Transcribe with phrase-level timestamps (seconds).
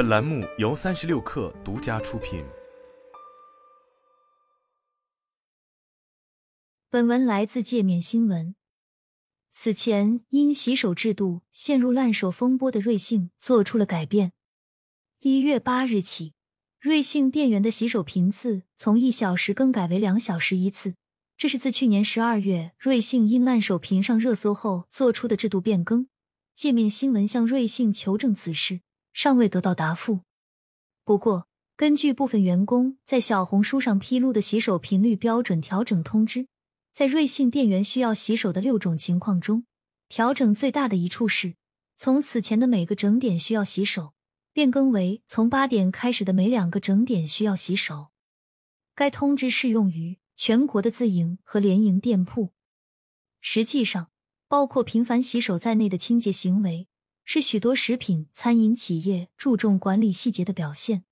[0.00, 2.42] 本栏目由三十六氪独家出品。
[6.88, 8.54] 本文来自界面新闻。
[9.50, 14.32] 此前因洗手制度陷入烂手风波的瑞幸做出了改变。
[15.18, 16.32] 一月八日起，
[16.80, 20.94] 瑞幸店员的洗手频次从一小时更改为两小时一次。
[21.36, 26.08] 这是自去年十二月瑞幸因烂手频上热搜后做出的制度变更。
[26.54, 28.80] 界面新闻向瑞幸求证此事，
[29.12, 30.20] 尚未得到答复。
[31.04, 36.46] 不过，根据部分员工在小红书上披露的洗手频率标准调整通知，
[36.92, 39.64] 在瑞幸店员需要洗手的六种情况中，
[40.08, 41.54] 调整最大的一处是
[41.96, 44.14] 从此前的每个整点需要洗手，
[44.52, 48.08] 变更为从八点开始的每两个整点需要洗手。
[48.94, 50.18] 该通知适用于。
[50.36, 52.54] 全国的自营和联营店铺，
[53.42, 54.10] 实际上
[54.48, 56.88] 包括频繁洗手在内的清洁行为，
[57.32, 61.04] 是许多食品餐饮企业注重管理细节的表现。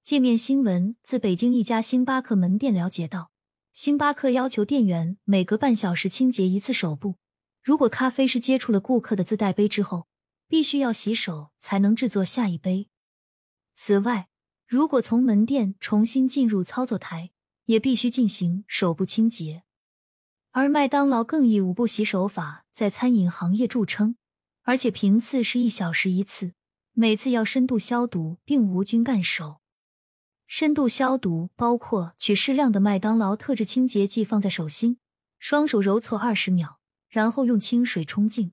[0.00, 3.32] 界面新闻自北京一家星巴克门店了解到，
[3.72, 7.16] 星巴克要求店员每隔半小时清洁一次手部，
[7.60, 10.06] 如果咖啡是接触了顾客的自带杯之后，
[10.46, 12.88] 必须要洗手才能制作下一杯。
[13.74, 14.28] 此外，
[14.68, 17.32] 如果从门店重新进入操作台，
[17.64, 19.64] 也必须进行手部清洁，
[20.52, 24.14] 而麦当劳更以五步洗手法在餐饮行业著称，
[24.62, 26.52] 而且频次是一小时一次，
[26.92, 29.60] 每次要深度消毒并无菌干手。
[30.46, 34.98] 深度消毒包括取适量的麦当劳特制清洁剂放在手心，
[35.38, 38.52] 双手揉搓二十秒，然后用清水冲净。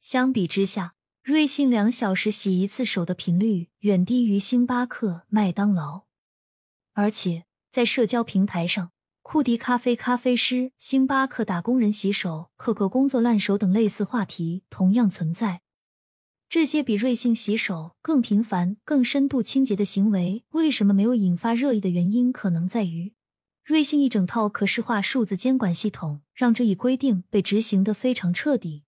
[0.00, 6.04] 相比之下，瑞幸两小时洗一次手的频率远低于星巴克、麦当劳，
[6.92, 7.44] 而且。
[7.74, 8.92] 在社交平台上，
[9.24, 15.62] 库迪咖啡咖啡师、星巴克打工人洗手、克扣工作烂手等类似话题同样存在。
[16.46, 23.14] 这些比瑞幸洗手更频繁、更深度清洁的行为，为什么没有引发热议的原因，可能在于
[23.64, 28.84] 瑞幸一整套可视化数字监管系统，让这一规定被执行的非常彻底。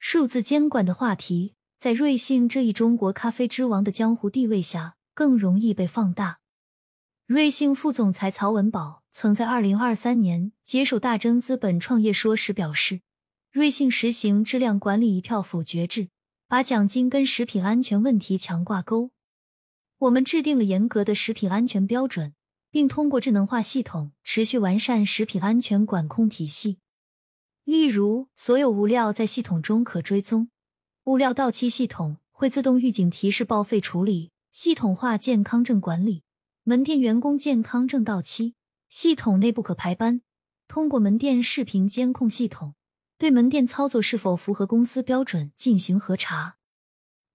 [0.00, 6.40] 数字监管的话题，在瑞幸这一中国咖啡之王的江湖地位下，更容易被放大。
[7.26, 13.00] 瑞幸副总裁曹文宝曾在二零二三年接受大征资本创业说时表示，
[13.50, 16.10] 瑞幸实行质量管理一票否决制，
[16.48, 19.10] 把奖金跟食品安全问题强挂钩。
[20.00, 22.34] 我们制定了严格的食品安全标准，
[22.70, 26.76] 并通过智能化系统持续完善食品安全管控体系。
[27.64, 30.50] 例如，所有物料在系统中可追踪，
[31.04, 36.23] 物料到期系统会自动预警提示报废处理，系统化健康证管理。
[36.66, 38.54] 门店员工健康证到期，
[38.88, 40.22] 系统内不可排班。
[40.66, 42.74] 通过门店视频监控系统，
[43.18, 46.56] 对门店操作是否符合公司标准进行核查。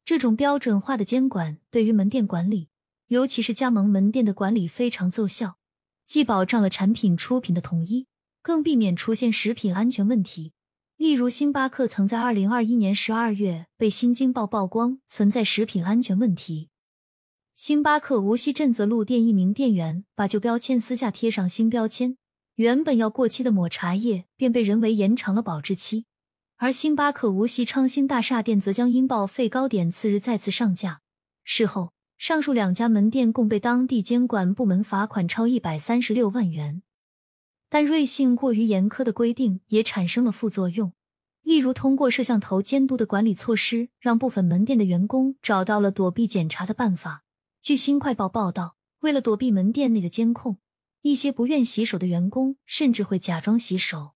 [0.03, 2.69] 这种标准化的监管对于门店管理，
[3.09, 5.59] 尤其是加盟门店的管理非常奏效，
[6.07, 8.07] 既保障了产品出品的统一，
[8.41, 10.53] 更避免出现食品安全问题。
[10.97, 16.69] 例如，星巴克曾在二零二一年十二月被新京报曝光存在食品安全问题。
[17.59, 22.15] 星巴克无锡震泽路店一名店员把旧标签撕下贴上新标签，
[22.55, 26.05] 原本要过期的抹茶叶便被人为延长了保质期。
[26.55, 31.01] 而星巴克无锡昌兴大厦店则将因报废糕点次日再次上架。
[31.43, 36.81] 事后，上述两家门店共被当地监管部门罚款超一百三十六万元。
[37.69, 40.93] 但瑞幸过于严苛的规定也产生了副作用，
[41.43, 47.25] 例如通过摄像头监督的管理措施，让部分门店的员工找到了躲避检查的办法。
[47.69, 50.57] 据新快报报道，为了躲避门店内的监控，
[51.03, 54.15] 一些不愿洗手的员工甚至会假装洗手，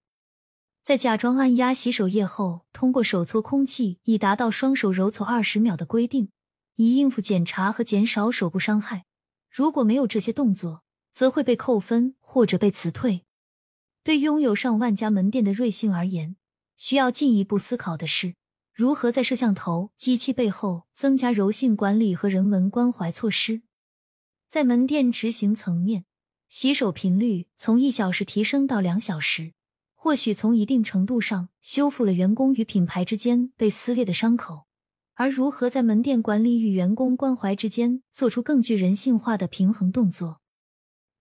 [0.82, 6.32] 在假装按压洗手液后，通过手搓空气，以达到双手揉搓二十秒的规定，
[6.78, 9.06] 以应付检查和减少手部伤害。
[9.52, 10.82] 如果没有这些动作，
[11.12, 13.24] 则会被扣分或者被辞退。
[14.04, 16.36] 对拥有上万家门店的瑞幸而言，
[16.76, 18.34] 需要进一步思考的是。
[18.74, 23.62] 如何在摄像头、机器背后增加柔性管理和人文关怀措施？
[24.50, 26.06] 在门店执行层面，
[26.50, 29.54] 洗手频率从一小时提升到两小时，
[29.94, 34.66] 或许从一定程度上修复了员工与品牌之间被撕裂的伤口。
[35.14, 40.42] 而如何在门店管理与员工关怀之间做出更具人性化的平衡动作，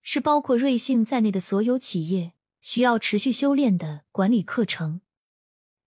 [0.00, 2.32] 是包括瑞幸在内的所有企业
[2.62, 5.02] 需要持续修炼的管理课程。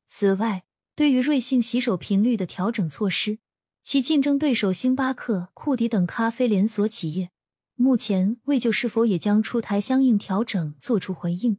[0.05, 0.64] 此外，
[0.95, 3.39] 对于瑞幸洗手频率的调整措施，
[3.81, 7.31] 其竞争对手星巴克、库迪等咖啡连锁企业
[7.75, 11.57] 目前未就是否也将出台相应调整作出回应。